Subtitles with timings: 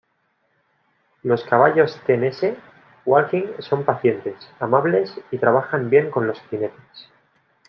[1.21, 2.57] Los caballos Tennessee
[3.05, 7.11] Walking son pacientes, amables, y trabajan bien con los jinetes.